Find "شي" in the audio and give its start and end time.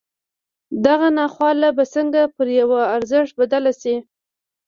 3.81-3.95